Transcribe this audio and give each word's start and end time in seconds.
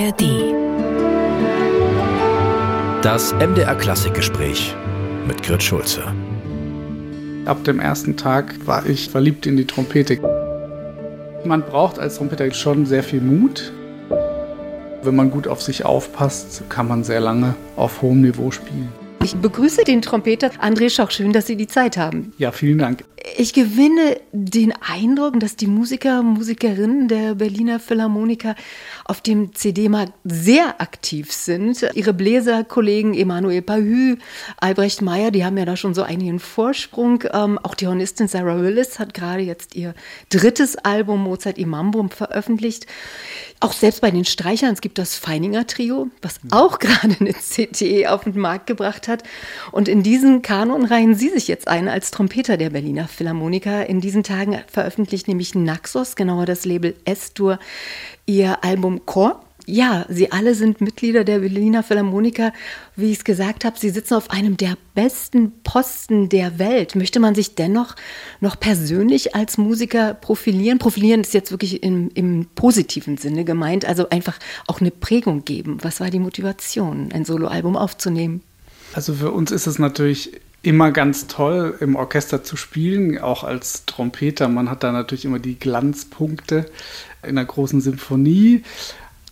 ARD. 0.00 0.54
Das 3.02 3.34
MDR 3.34 3.74
Klassikgespräch 3.74 4.74
mit 5.26 5.42
Grit 5.42 5.62
Schulze. 5.62 6.02
Ab 7.44 7.62
dem 7.64 7.80
ersten 7.80 8.16
Tag 8.16 8.66
war 8.66 8.86
ich 8.86 9.10
verliebt 9.10 9.46
in 9.46 9.58
die 9.58 9.66
Trompete. 9.66 10.18
Man 11.44 11.62
braucht 11.62 11.98
als 11.98 12.16
Trompeter 12.16 12.50
schon 12.52 12.86
sehr 12.86 13.02
viel 13.02 13.20
Mut. 13.20 13.72
Wenn 15.02 15.16
man 15.16 15.30
gut 15.30 15.46
auf 15.46 15.60
sich 15.60 15.84
aufpasst, 15.84 16.62
kann 16.70 16.88
man 16.88 17.04
sehr 17.04 17.20
lange 17.20 17.54
auf 17.76 18.00
hohem 18.00 18.22
Niveau 18.22 18.50
spielen. 18.50 18.88
Ich 19.22 19.36
begrüße 19.36 19.84
den 19.84 20.00
Trompeter 20.00 20.50
André 20.62 20.88
Schoch. 20.88 21.10
Schön, 21.10 21.34
dass 21.34 21.46
Sie 21.46 21.56
die 21.56 21.66
Zeit 21.66 21.98
haben. 21.98 22.32
Ja, 22.38 22.52
vielen 22.52 22.78
Dank. 22.78 23.04
Ich 23.40 23.54
gewinne 23.54 24.20
den 24.32 24.74
Eindruck, 24.82 25.40
dass 25.40 25.56
die 25.56 25.66
Musiker, 25.66 26.22
Musikerinnen 26.22 27.08
der 27.08 27.36
Berliner 27.36 27.80
Philharmoniker 27.80 28.54
auf 29.06 29.22
dem 29.22 29.54
CD-Markt 29.54 30.12
sehr 30.24 30.78
aktiv 30.78 31.32
sind. 31.32 31.88
Ihre 31.94 32.12
Bläserkollegen 32.12 33.14
Emanuel 33.14 33.62
Pahü, 33.62 34.18
Albrecht 34.58 35.00
Meyer, 35.00 35.30
die 35.30 35.42
haben 35.42 35.56
ja 35.56 35.64
da 35.64 35.78
schon 35.78 35.94
so 35.94 36.02
einigen 36.02 36.38
Vorsprung. 36.38 37.24
Ähm, 37.32 37.58
auch 37.62 37.74
die 37.74 37.86
Hornistin 37.86 38.28
Sarah 38.28 38.60
Willis 38.60 38.98
hat 38.98 39.14
gerade 39.14 39.40
jetzt 39.40 39.74
ihr 39.74 39.94
drittes 40.28 40.76
Album 40.76 41.22
Mozart 41.22 41.56
Imambum 41.56 42.10
veröffentlicht. 42.10 42.86
Auch 43.60 43.72
selbst 43.72 44.02
bei 44.02 44.10
den 44.10 44.26
Streichern, 44.26 44.74
es 44.74 44.82
gibt 44.82 44.98
das 44.98 45.16
Feininger 45.16 45.66
Trio, 45.66 46.10
was 46.20 46.40
auch 46.50 46.78
gerade 46.78 47.16
eine 47.18 47.32
CD 47.32 48.06
auf 48.06 48.24
den 48.24 48.38
Markt 48.38 48.66
gebracht 48.66 49.08
hat. 49.08 49.22
Und 49.72 49.88
in 49.88 50.02
diesen 50.02 50.42
Kanon 50.42 50.84
reihen 50.84 51.14
Sie 51.14 51.30
sich 51.30 51.48
jetzt 51.48 51.68
ein 51.68 51.88
als 51.88 52.10
Trompeter 52.10 52.58
der 52.58 52.68
Berliner 52.68 53.08
Philharmoniker. 53.08 53.29
In 53.30 54.00
diesen 54.00 54.22
Tagen 54.22 54.58
veröffentlicht 54.66 55.28
nämlich 55.28 55.54
Naxos, 55.54 56.16
genauer 56.16 56.46
das 56.46 56.64
Label 56.64 56.94
S-Dur, 57.04 57.58
ihr 58.26 58.64
Album 58.64 59.06
Core. 59.06 59.40
Ja, 59.66 60.04
Sie 60.08 60.32
alle 60.32 60.54
sind 60.56 60.80
Mitglieder 60.80 61.22
der 61.22 61.38
Berliner 61.38 61.84
Philharmoniker. 61.84 62.52
Wie 62.96 63.12
ich 63.12 63.18
es 63.18 63.24
gesagt 63.24 63.64
habe, 63.64 63.78
Sie 63.78 63.90
sitzen 63.90 64.14
auf 64.14 64.30
einem 64.30 64.56
der 64.56 64.76
besten 64.94 65.52
Posten 65.62 66.28
der 66.28 66.58
Welt. 66.58 66.96
Möchte 66.96 67.20
man 67.20 67.36
sich 67.36 67.54
dennoch 67.54 67.94
noch 68.40 68.58
persönlich 68.58 69.36
als 69.36 69.58
Musiker 69.58 70.14
profilieren? 70.14 70.78
Profilieren 70.78 71.20
ist 71.20 71.34
jetzt 71.34 71.52
wirklich 71.52 71.84
im, 71.84 72.10
im 72.14 72.46
positiven 72.54 73.16
Sinne 73.16 73.44
gemeint, 73.44 73.84
also 73.84 74.08
einfach 74.08 74.38
auch 74.66 74.80
eine 74.80 74.90
Prägung 74.90 75.44
geben. 75.44 75.78
Was 75.82 76.00
war 76.00 76.10
die 76.10 76.18
Motivation, 76.18 77.10
ein 77.12 77.24
Soloalbum 77.24 77.76
aufzunehmen? 77.76 78.42
Also 78.92 79.14
für 79.14 79.30
uns 79.30 79.52
ist 79.52 79.68
es 79.68 79.78
natürlich 79.78 80.32
immer 80.62 80.90
ganz 80.90 81.26
toll, 81.26 81.76
im 81.80 81.96
Orchester 81.96 82.44
zu 82.44 82.56
spielen, 82.56 83.18
auch 83.18 83.44
als 83.44 83.86
Trompeter. 83.86 84.48
Man 84.48 84.70
hat 84.70 84.82
da 84.82 84.92
natürlich 84.92 85.24
immer 85.24 85.38
die 85.38 85.58
Glanzpunkte 85.58 86.66
in 87.22 87.30
einer 87.30 87.44
großen 87.44 87.80
Symphonie 87.80 88.62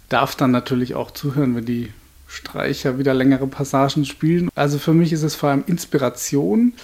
darf 0.09 0.37
dann 0.37 0.51
natürlich 0.51 0.95
auch 0.95 1.11
zuhören, 1.11 1.55
wenn 1.55 1.67
die 1.67 1.93
Streicher 2.27 2.99
wieder 2.99 3.15
längere 3.15 3.47
Passagen 3.47 4.05
spielen. 4.05 4.51
Also 4.55 4.79
für 4.79 4.93
mich 4.93 5.13
ist 5.13 5.23
es 5.23 5.35
vor 5.35 5.51
allem 5.51 5.65
Inspiration, 5.67 6.75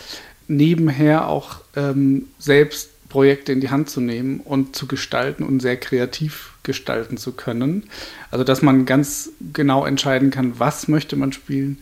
nebenher 0.48 1.28
auch 1.28 1.60
ähm, 1.76 2.28
selbst 2.38 2.90
Projekte 3.08 3.52
in 3.52 3.60
die 3.60 3.70
Hand 3.70 3.90
zu 3.90 4.00
nehmen 4.00 4.40
und 4.40 4.74
zu 4.74 4.86
gestalten 4.86 5.44
und 5.44 5.60
sehr 5.60 5.76
kreativ 5.76 6.54
gestalten 6.62 7.16
zu 7.16 7.32
können. 7.32 7.84
Also 8.30 8.44
dass 8.44 8.62
man 8.62 8.86
ganz 8.86 9.30
genau 9.52 9.86
entscheiden 9.86 10.30
kann, 10.30 10.58
was 10.58 10.88
möchte 10.88 11.14
man 11.16 11.32
spielen, 11.32 11.78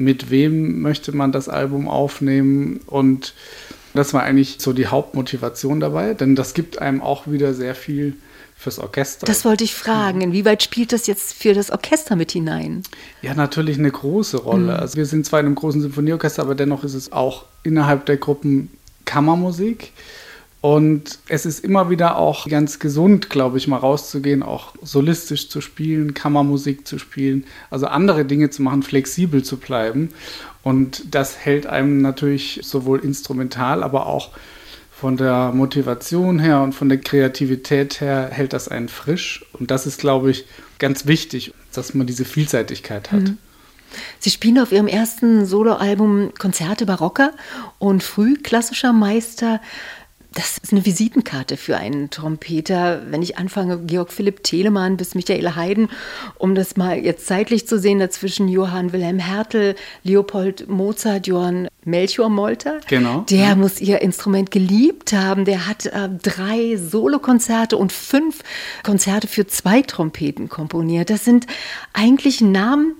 mit 0.00 0.30
wem 0.30 0.80
möchte 0.80 1.12
man 1.12 1.30
das 1.30 1.48
Album 1.48 1.88
aufnehmen 1.88 2.80
und 2.86 3.34
das 3.92 4.14
war 4.14 4.22
eigentlich 4.22 4.56
so 4.58 4.72
die 4.72 4.86
Hauptmotivation 4.86 5.80
dabei, 5.80 6.14
denn 6.14 6.36
das 6.36 6.54
gibt 6.54 6.80
einem 6.80 7.02
auch 7.02 7.26
wieder 7.26 7.54
sehr 7.54 7.74
viel 7.74 8.16
fürs 8.56 8.78
Orchester. 8.78 9.26
Das 9.26 9.44
wollte 9.44 9.64
ich 9.64 9.74
fragen. 9.74 10.20
Inwieweit 10.20 10.62
spielt 10.62 10.92
das 10.92 11.06
jetzt 11.06 11.34
für 11.34 11.54
das 11.54 11.70
Orchester 11.70 12.14
mit 12.14 12.30
hinein? 12.32 12.82
Ja, 13.22 13.34
natürlich 13.34 13.78
eine 13.78 13.90
große 13.90 14.38
Rolle. 14.38 14.74
Mhm. 14.74 14.80
Also 14.80 14.96
wir 14.96 15.06
sind 15.06 15.26
zwar 15.26 15.40
in 15.40 15.46
einem 15.46 15.54
großen 15.54 15.80
Symphonieorchester, 15.80 16.42
aber 16.42 16.54
dennoch 16.54 16.84
ist 16.84 16.94
es 16.94 17.10
auch 17.10 17.46
innerhalb 17.62 18.06
der 18.06 18.18
Gruppen 18.18 18.70
Kammermusik. 19.06 19.92
Und 20.60 21.20
es 21.28 21.46
ist 21.46 21.64
immer 21.64 21.88
wieder 21.88 22.16
auch 22.16 22.46
ganz 22.46 22.78
gesund, 22.78 23.30
glaube 23.30 23.56
ich, 23.56 23.66
mal 23.66 23.78
rauszugehen, 23.78 24.42
auch 24.42 24.74
solistisch 24.82 25.48
zu 25.48 25.62
spielen, 25.62 26.12
Kammermusik 26.12 26.86
zu 26.86 26.98
spielen, 26.98 27.44
also 27.70 27.86
andere 27.86 28.26
Dinge 28.26 28.50
zu 28.50 28.62
machen, 28.62 28.82
flexibel 28.82 29.42
zu 29.42 29.56
bleiben. 29.56 30.10
Und 30.62 31.14
das 31.14 31.38
hält 31.38 31.66
einem 31.66 32.02
natürlich 32.02 32.60
sowohl 32.62 32.98
instrumental, 32.98 33.82
aber 33.82 34.06
auch 34.06 34.30
von 34.92 35.16
der 35.16 35.52
Motivation 35.52 36.38
her 36.38 36.60
und 36.60 36.74
von 36.74 36.90
der 36.90 36.98
Kreativität 36.98 38.02
her 38.02 38.28
hält 38.30 38.52
das 38.52 38.68
einen 38.68 38.90
frisch. 38.90 39.46
Und 39.54 39.70
das 39.70 39.86
ist, 39.86 39.98
glaube 39.98 40.30
ich, 40.30 40.44
ganz 40.78 41.06
wichtig, 41.06 41.54
dass 41.72 41.94
man 41.94 42.06
diese 42.06 42.26
Vielseitigkeit 42.26 43.10
hat. 43.10 43.20
Mhm. 43.20 43.38
Sie 44.18 44.30
spielen 44.30 44.58
auf 44.58 44.72
Ihrem 44.72 44.86
ersten 44.86 45.46
Soloalbum 45.46 46.32
Konzerte 46.38 46.86
barocker 46.86 47.32
und 47.78 48.02
frühklassischer 48.02 48.92
Meister 48.92 49.60
das 50.34 50.58
ist 50.58 50.72
eine 50.72 50.86
Visitenkarte 50.86 51.56
für 51.56 51.76
einen 51.76 52.10
Trompeter. 52.10 53.02
Wenn 53.10 53.22
ich 53.22 53.38
anfange, 53.38 53.78
Georg 53.80 54.12
Philipp 54.12 54.44
Telemann 54.44 54.96
bis 54.96 55.14
Michael 55.14 55.56
Haydn, 55.56 55.88
um 56.38 56.54
das 56.54 56.76
mal 56.76 56.98
jetzt 56.98 57.26
zeitlich 57.26 57.66
zu 57.66 57.78
sehen, 57.78 57.98
dazwischen 57.98 58.48
Johann 58.48 58.92
Wilhelm 58.92 59.18
Hertel, 59.18 59.74
Leopold 60.04 60.68
Mozart, 60.68 61.26
Johann 61.26 61.68
Melchior 61.84 62.28
Molter. 62.28 62.80
Genau. 62.88 63.24
Der 63.28 63.54
mhm. 63.54 63.62
muss 63.62 63.80
ihr 63.80 64.02
Instrument 64.02 64.50
geliebt 64.50 65.12
haben. 65.12 65.44
Der 65.44 65.66
hat 65.66 65.86
äh, 65.86 66.08
drei 66.22 66.76
Solokonzerte 66.76 67.76
und 67.76 67.92
fünf 67.92 68.42
Konzerte 68.84 69.26
für 69.26 69.46
zwei 69.46 69.82
Trompeten 69.82 70.48
komponiert. 70.48 71.10
Das 71.10 71.24
sind 71.24 71.46
eigentlich 71.92 72.40
Namen, 72.40 72.94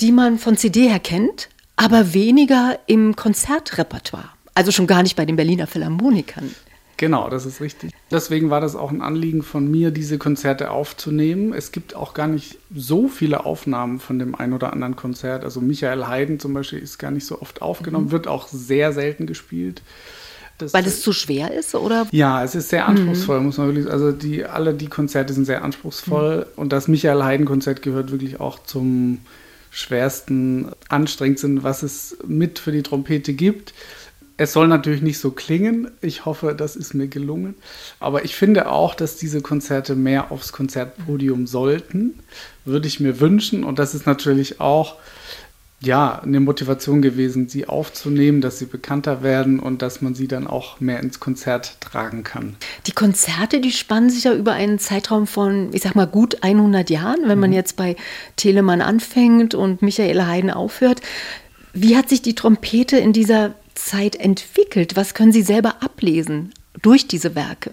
die 0.00 0.12
man 0.12 0.38
von 0.38 0.56
CD 0.56 0.88
her 0.88 1.00
kennt, 1.00 1.48
aber 1.76 2.14
weniger 2.14 2.78
im 2.86 3.16
Konzertrepertoire. 3.16 4.30
Also 4.54 4.72
schon 4.72 4.86
gar 4.86 5.02
nicht 5.02 5.16
bei 5.16 5.26
den 5.26 5.36
Berliner 5.36 5.66
Philharmonikern. 5.66 6.54
Genau, 7.00 7.30
das 7.30 7.46
ist 7.46 7.62
richtig. 7.62 7.92
Deswegen 8.10 8.50
war 8.50 8.60
das 8.60 8.76
auch 8.76 8.90
ein 8.90 9.00
Anliegen 9.00 9.42
von 9.42 9.70
mir, 9.70 9.90
diese 9.90 10.18
Konzerte 10.18 10.70
aufzunehmen. 10.70 11.54
Es 11.54 11.72
gibt 11.72 11.96
auch 11.96 12.12
gar 12.12 12.26
nicht 12.26 12.58
so 12.74 13.08
viele 13.08 13.46
Aufnahmen 13.46 14.00
von 14.00 14.18
dem 14.18 14.34
ein 14.34 14.52
oder 14.52 14.74
anderen 14.74 14.96
Konzert. 14.96 15.42
Also 15.42 15.62
Michael 15.62 16.06
Haydn 16.06 16.38
zum 16.38 16.52
Beispiel 16.52 16.78
ist 16.78 16.98
gar 16.98 17.10
nicht 17.10 17.24
so 17.24 17.40
oft 17.40 17.62
aufgenommen, 17.62 18.08
mhm. 18.08 18.10
wird 18.10 18.28
auch 18.28 18.48
sehr 18.48 18.92
selten 18.92 19.26
gespielt. 19.26 19.80
Das 20.58 20.74
Weil 20.74 20.84
es 20.84 21.00
zu 21.00 21.14
schwer 21.14 21.54
ist, 21.54 21.74
oder? 21.74 22.06
Ja, 22.10 22.44
es 22.44 22.54
ist 22.54 22.68
sehr 22.68 22.86
anspruchsvoll, 22.86 23.40
mhm. 23.40 23.46
muss 23.46 23.56
man 23.56 23.68
wirklich 23.68 23.90
Also 23.90 24.12
die, 24.12 24.44
alle 24.44 24.74
die 24.74 24.88
Konzerte 24.88 25.32
sind 25.32 25.46
sehr 25.46 25.64
anspruchsvoll. 25.64 26.40
Mhm. 26.40 26.44
Und 26.56 26.74
das 26.74 26.86
Michael 26.86 27.24
Haydn-Konzert 27.24 27.80
gehört 27.80 28.10
wirklich 28.10 28.40
auch 28.40 28.62
zum 28.62 29.20
schwersten, 29.70 30.68
anstrengendsten, 30.90 31.62
was 31.62 31.82
es 31.82 32.18
mit 32.26 32.58
für 32.58 32.72
die 32.72 32.82
Trompete 32.82 33.32
gibt. 33.32 33.72
Es 34.40 34.54
soll 34.54 34.68
natürlich 34.68 35.02
nicht 35.02 35.18
so 35.18 35.32
klingen. 35.32 35.90
Ich 36.00 36.24
hoffe, 36.24 36.54
das 36.56 36.74
ist 36.74 36.94
mir 36.94 37.08
gelungen. 37.08 37.56
Aber 37.98 38.24
ich 38.24 38.34
finde 38.34 38.70
auch, 38.70 38.94
dass 38.94 39.16
diese 39.16 39.42
Konzerte 39.42 39.94
mehr 39.94 40.32
aufs 40.32 40.50
Konzertpodium 40.50 41.46
sollten. 41.46 42.18
Würde 42.64 42.88
ich 42.88 43.00
mir 43.00 43.20
wünschen. 43.20 43.64
Und 43.64 43.78
das 43.78 43.94
ist 43.94 44.06
natürlich 44.06 44.58
auch 44.58 44.96
ja, 45.82 46.22
eine 46.22 46.40
Motivation 46.40 47.02
gewesen, 47.02 47.50
sie 47.50 47.68
aufzunehmen, 47.68 48.40
dass 48.40 48.58
sie 48.58 48.64
bekannter 48.64 49.22
werden 49.22 49.60
und 49.60 49.82
dass 49.82 50.00
man 50.00 50.14
sie 50.14 50.26
dann 50.26 50.46
auch 50.46 50.80
mehr 50.80 51.00
ins 51.00 51.20
Konzert 51.20 51.78
tragen 51.82 52.22
kann. 52.22 52.56
Die 52.86 52.92
Konzerte, 52.92 53.60
die 53.60 53.72
spannen 53.72 54.08
sich 54.08 54.24
ja 54.24 54.32
über 54.32 54.52
einen 54.52 54.78
Zeitraum 54.78 55.26
von, 55.26 55.68
ich 55.74 55.82
sag 55.82 55.96
mal, 55.96 56.06
gut 56.06 56.42
100 56.42 56.88
Jahren, 56.88 57.20
wenn 57.26 57.38
man 57.38 57.50
mhm. 57.50 57.56
jetzt 57.56 57.76
bei 57.76 57.94
Telemann 58.36 58.80
anfängt 58.80 59.54
und 59.54 59.82
Michael 59.82 60.24
Haydn 60.24 60.50
aufhört. 60.50 61.02
Wie 61.74 61.94
hat 61.94 62.08
sich 62.08 62.22
die 62.22 62.34
Trompete 62.34 62.96
in 62.96 63.12
dieser 63.12 63.54
Zeit 63.84 64.16
entwickelt? 64.16 64.96
Was 64.96 65.14
können 65.14 65.32
Sie 65.32 65.42
selber 65.42 65.82
ablesen 65.82 66.52
durch 66.82 67.06
diese 67.06 67.34
Werke? 67.34 67.72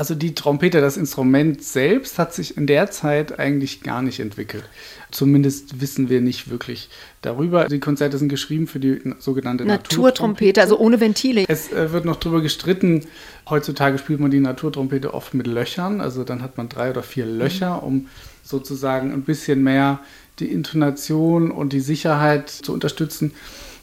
Also 0.00 0.14
die 0.14 0.34
Trompete, 0.34 0.80
das 0.80 0.96
Instrument 0.96 1.62
selbst, 1.62 2.18
hat 2.18 2.32
sich 2.32 2.56
in 2.56 2.66
der 2.66 2.90
Zeit 2.90 3.38
eigentlich 3.38 3.82
gar 3.82 4.00
nicht 4.00 4.18
entwickelt. 4.18 4.64
Zumindest 5.10 5.82
wissen 5.82 6.08
wir 6.08 6.22
nicht 6.22 6.48
wirklich 6.48 6.88
darüber. 7.20 7.66
Die 7.66 7.80
Konzerte 7.80 8.16
sind 8.16 8.30
geschrieben 8.30 8.66
für 8.66 8.80
die 8.80 9.02
sogenannte 9.18 9.66
Naturtrompete, 9.66 10.62
also 10.62 10.78
ohne 10.78 11.00
Ventile. 11.00 11.44
Es 11.48 11.70
äh, 11.70 11.92
wird 11.92 12.06
noch 12.06 12.16
darüber 12.16 12.40
gestritten. 12.40 13.04
Heutzutage 13.50 13.98
spielt 13.98 14.20
man 14.20 14.30
die 14.30 14.40
Naturtrompete 14.40 15.12
oft 15.12 15.34
mit 15.34 15.46
Löchern. 15.46 16.00
Also 16.00 16.24
dann 16.24 16.40
hat 16.40 16.56
man 16.56 16.70
drei 16.70 16.88
oder 16.88 17.02
vier 17.02 17.26
Löcher, 17.26 17.82
um 17.82 18.08
sozusagen 18.42 19.12
ein 19.12 19.22
bisschen 19.24 19.62
mehr 19.62 20.00
die 20.38 20.50
Intonation 20.50 21.50
und 21.50 21.74
die 21.74 21.80
Sicherheit 21.80 22.48
zu 22.48 22.72
unterstützen. 22.72 23.32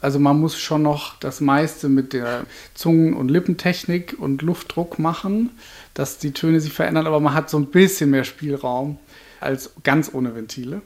Also 0.00 0.18
man 0.18 0.38
muss 0.38 0.58
schon 0.58 0.82
noch 0.82 1.18
das 1.18 1.40
meiste 1.40 1.88
mit 1.88 2.12
der 2.12 2.44
Zungen- 2.74 3.14
und 3.14 3.30
Lippentechnik 3.30 4.16
und 4.18 4.42
Luftdruck 4.42 4.98
machen, 4.98 5.50
dass 5.94 6.18
die 6.18 6.32
Töne 6.32 6.60
sich 6.60 6.72
verändern, 6.72 7.06
aber 7.06 7.20
man 7.20 7.34
hat 7.34 7.50
so 7.50 7.58
ein 7.58 7.66
bisschen 7.66 8.10
mehr 8.10 8.24
Spielraum 8.24 8.98
als 9.40 9.72
ganz 9.82 10.12
ohne 10.12 10.34
Ventile. 10.34 10.82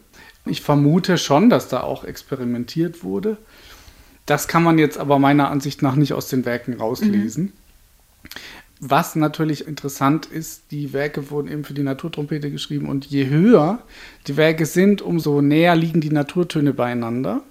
Ich 0.47 0.63
vermute 0.63 1.19
schon, 1.19 1.51
dass 1.51 1.69
da 1.69 1.83
auch 1.83 2.05
experimentiert 2.05 3.05
wurde. 3.05 3.37
Das 4.27 4.49
kann 4.49 4.63
man 4.63 4.79
jetzt 4.79 4.99
aber 4.99 5.19
meiner 5.19 5.51
Ansicht 5.51 5.83
nach 5.83 5.95
nicht 5.95 6.13
aus 6.13 6.29
den 6.29 6.45
Werken 6.45 6.75
rauslesen. 6.75 7.45
Mhm. 7.45 7.53
Was 8.85 9.15
natürlich 9.15 9.69
interessant 9.69 10.27
ist, 10.27 10.73
die 10.73 10.93
Werke 10.93 11.31
wurden 11.31 11.47
eben 11.47 11.63
für 11.63 11.73
die 11.73 11.85
Naturtrompete 11.85 12.51
geschrieben 12.51 12.89
und 12.89 13.07
je 13.07 13.29
höher 13.29 13.85
die 14.27 14.37
Werke 14.37 14.67
sind, 14.67 15.03
umso 15.03 15.41
näher 15.41 15.77
liegen 15.77 16.01
die 16.01 16.11
Naturtöne 16.11 16.73
beieinander. 16.73 17.43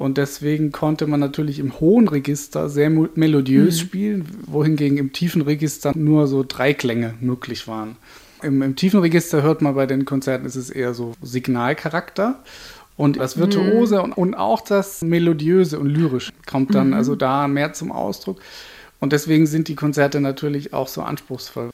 Und 0.00 0.16
deswegen 0.16 0.72
konnte 0.72 1.06
man 1.06 1.20
natürlich 1.20 1.58
im 1.58 1.78
hohen 1.78 2.08
Register 2.08 2.70
sehr 2.70 2.88
melodiös 2.88 3.76
mhm. 3.76 3.80
spielen, 3.80 4.28
wohingegen 4.46 4.96
im 4.96 5.12
tiefen 5.12 5.42
Register 5.42 5.92
nur 5.94 6.26
so 6.26 6.42
drei 6.42 6.72
Klänge 6.72 7.12
möglich 7.20 7.68
waren. 7.68 7.96
Im, 8.42 8.62
Im, 8.62 8.76
tiefen 8.76 9.00
Register 9.00 9.42
hört 9.42 9.60
man 9.60 9.74
bei 9.74 9.84
den 9.84 10.06
Konzerten, 10.06 10.46
ist 10.46 10.56
es 10.56 10.70
eher 10.70 10.94
so 10.94 11.12
Signalcharakter. 11.20 12.42
Und 12.96 13.18
das 13.18 13.36
Virtuose 13.36 13.96
mhm. 13.98 14.04
und, 14.04 14.12
und, 14.14 14.34
auch 14.36 14.62
das 14.62 15.02
Melodiöse 15.02 15.78
und 15.78 15.88
Lyrische 15.88 16.32
kommt 16.46 16.74
dann 16.74 16.88
mhm. 16.88 16.94
also 16.94 17.14
da 17.14 17.46
mehr 17.46 17.74
zum 17.74 17.92
Ausdruck. 17.92 18.40
Und 19.00 19.12
deswegen 19.12 19.46
sind 19.46 19.68
die 19.68 19.76
Konzerte 19.76 20.22
natürlich 20.22 20.72
auch 20.72 20.88
so 20.88 21.02
anspruchsvoll. 21.02 21.72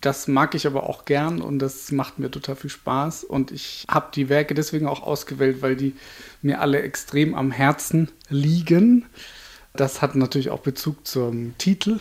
Das 0.00 0.28
mag 0.28 0.54
ich 0.54 0.66
aber 0.66 0.88
auch 0.88 1.04
gern 1.04 1.40
und 1.40 1.58
das 1.58 1.90
macht 1.90 2.18
mir 2.18 2.30
total 2.30 2.54
viel 2.56 2.70
Spaß. 2.70 3.24
Und 3.24 3.50
ich 3.50 3.84
habe 3.88 4.08
die 4.14 4.28
Werke 4.28 4.54
deswegen 4.54 4.86
auch 4.86 5.02
ausgewählt, 5.02 5.60
weil 5.60 5.74
die 5.74 5.94
mir 6.40 6.60
alle 6.60 6.82
extrem 6.82 7.34
am 7.34 7.50
Herzen 7.50 8.08
liegen. 8.28 9.06
Das 9.74 10.00
hat 10.00 10.14
natürlich 10.14 10.50
auch 10.50 10.60
Bezug 10.60 11.06
zum 11.06 11.56
Titel, 11.58 11.98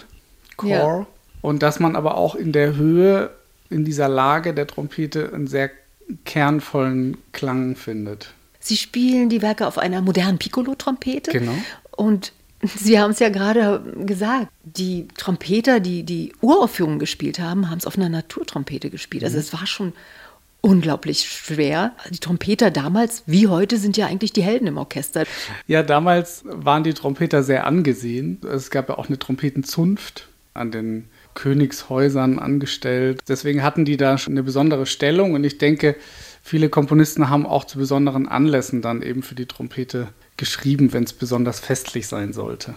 Core. 0.58 0.72
Ja. 0.72 1.08
Und 1.42 1.64
dass 1.64 1.80
man 1.80 1.96
aber 1.96 2.18
auch 2.18 2.36
in 2.36 2.52
der 2.52 2.76
Höhe, 2.76 3.32
in 3.70 3.86
dieser 3.86 4.10
Lage 4.10 4.54
der 4.54 4.68
Trompete 4.68 5.32
einen 5.34 5.48
sehr 5.48 5.72
kernvollen 6.26 7.18
Klang 7.32 7.76
findet. 7.76 8.34
Sie 8.60 8.78
spielen 8.78 9.30
die 9.30 9.42
Werke 9.42 9.66
auf 9.66 9.78
einer 9.78 10.02
modernen 10.02 10.38
Piccolo-Trompete. 10.38 11.32
Genau. 11.32 11.54
Und 11.96 12.34
Sie 12.75 13.00
haben 13.00 13.12
es 13.12 13.19
ja 13.19 13.30
gerade 13.30 13.83
gesagt, 14.06 14.48
die 14.63 15.07
Trompeter, 15.15 15.80
die 15.80 16.04
die 16.04 16.33
Uraufführungen 16.42 17.00
gespielt 17.00 17.39
haben, 17.39 17.69
haben 17.69 17.77
es 17.77 17.86
auf 17.86 17.98
einer 17.98 18.09
Naturtrompete 18.09 18.89
gespielt. 18.89 19.24
Also 19.24 19.36
mhm. 19.36 19.42
es 19.42 19.54
war 19.54 19.68
schon 19.68 19.94
unglaublich 20.62 21.19
schwer. 21.19 21.94
Die 22.09 22.19
Trompeter 22.19 22.71
damals 22.71 23.24
wie 23.25 23.48
heute 23.48 23.77
sind 23.77 23.95
ja 23.95 24.07
eigentlich 24.07 24.33
die 24.33 24.42
Helden 24.42 24.68
im 24.68 24.77
Orchester. 24.77 25.24
Ja, 25.68 25.83
damals 25.83 26.44
waren 26.45 26.83
die 26.83 26.94
Trompeter 26.94 27.44
sehr 27.44 27.65
angesehen. 27.65 28.42
Es 28.51 28.71
gab 28.71 28.89
ja 28.89 28.98
auch 28.98 29.07
eine 29.07 29.19
Trompetenzunft 29.19 30.27
an 30.53 30.71
den 30.71 31.06
Königshäusern 31.36 32.39
angestellt. 32.39 33.21
Deswegen 33.27 33.62
hatten 33.62 33.86
die 33.86 33.95
da 33.95 34.18
schon 34.18 34.33
eine 34.33 34.44
besondere 34.44 34.88
Stellung 34.88 35.33
und 35.33 35.44
ich 35.44 35.60
denke, 35.60 35.95
viele 36.48 36.70
Komponisten 36.70 37.30
haben 37.30 37.46
auch 37.46 37.66
zu 37.66 37.78
besonderen 37.78 38.28
Anlässen 38.28 38.82
dann 38.82 39.02
eben 39.02 39.22
für 39.22 39.36
die 39.36 39.48
Trompete 39.48 40.08
geschrieben, 40.38 40.94
wenn 40.94 41.04
es 41.04 41.12
besonders 41.12 41.60
festlich 41.60 42.08
sein 42.08 42.32
sollte. 42.32 42.74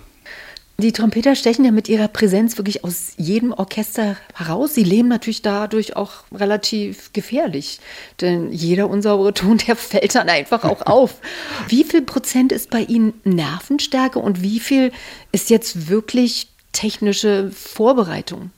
Die 0.79 0.93
Trompeter 0.93 1.37
stechen 1.37 1.65
ja 1.65 1.71
mit 1.71 1.89
ihrer 1.89 2.09
Präsenz 2.09 2.57
wirklich 2.57 2.85
aus 2.85 3.13
jedem 3.17 3.53
Orchester 3.53 4.17
heraus. 4.35 4.75
Sie 4.75 4.83
leben 4.83 5.09
natürlich 5.09 5.43
dadurch 5.43 5.95
auch 5.95 6.25
relativ 6.33 7.13
gefährlich, 7.13 7.81
denn 8.21 8.51
jeder 8.51 8.89
unsaubere 8.89 9.35
Ton, 9.35 9.59
der 9.59 9.77
fällt 9.77 10.15
dann 10.15 10.29
einfach 10.29 10.65
auch 10.65 10.83
auf. 10.87 11.21
Wie 11.69 11.85
viel 11.85 12.03
Prozent 12.03 12.51
ist 12.51 12.71
bei 12.71 12.81
Ihnen 12.81 13.13
Nervenstärke 13.25 14.19
und 14.19 14.43
wie 14.43 14.59
viel 14.59 14.91
ist 15.33 15.51
jetzt 15.51 15.89
wirklich 15.89 16.49
technische 16.73 17.51
Vorbereitung? 17.53 18.51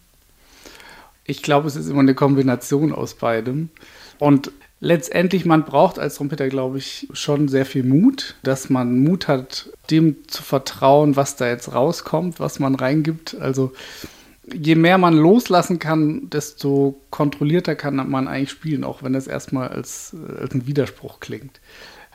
Ich 1.24 1.42
glaube, 1.42 1.68
es 1.68 1.76
ist 1.76 1.88
immer 1.88 2.00
eine 2.00 2.14
Kombination 2.14 2.92
aus 2.92 3.14
beidem. 3.14 3.68
Und 4.18 4.52
letztendlich, 4.82 5.46
man 5.46 5.64
braucht 5.64 5.98
als 5.98 6.16
Trompeter, 6.16 6.48
glaube 6.48 6.78
ich, 6.78 7.08
schon 7.12 7.48
sehr 7.48 7.64
viel 7.64 7.84
Mut, 7.84 8.34
dass 8.42 8.68
man 8.68 8.98
Mut 8.98 9.28
hat, 9.28 9.70
dem 9.90 10.16
zu 10.26 10.42
vertrauen, 10.42 11.14
was 11.16 11.36
da 11.36 11.48
jetzt 11.48 11.72
rauskommt, 11.72 12.40
was 12.40 12.58
man 12.58 12.74
reingibt. 12.74 13.36
Also 13.40 13.72
je 14.52 14.74
mehr 14.74 14.98
man 14.98 15.14
loslassen 15.14 15.78
kann, 15.78 16.28
desto 16.30 17.00
kontrollierter 17.10 17.76
kann 17.76 17.94
man 18.10 18.26
eigentlich 18.26 18.50
spielen, 18.50 18.82
auch 18.82 19.04
wenn 19.04 19.12
das 19.12 19.28
erstmal 19.28 19.68
als, 19.68 20.16
als 20.38 20.52
ein 20.52 20.66
Widerspruch 20.66 21.20
klingt. 21.20 21.60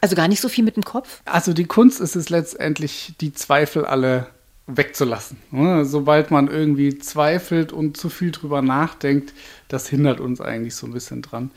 Also 0.01 0.15
gar 0.15 0.27
nicht 0.27 0.41
so 0.41 0.49
viel 0.49 0.65
mit 0.65 0.75
dem 0.75 0.83
Kopf? 0.83 1.21
Also 1.23 1.53
die 1.53 1.65
Kunst 1.65 2.01
ist 2.01 2.17
es 2.17 2.29
letztendlich, 2.29 3.13
die 3.21 3.33
Zweifel 3.33 3.85
alle 3.85 4.27
wegzulassen. 4.67 5.37
Ne? 5.51 5.85
Sobald 5.85 6.31
man 6.31 6.49
irgendwie 6.49 6.99
zweifelt 6.99 7.71
und 7.71 7.95
zu 7.95 8.09
viel 8.09 8.31
drüber 8.31 8.61
nachdenkt, 8.61 9.33
das 9.69 9.87
hindert 9.87 10.19
uns 10.19 10.41
eigentlich 10.41 10.75
so 10.75 10.85
ein 10.85 10.91
bisschen 10.91 11.21
dran. 11.21 11.51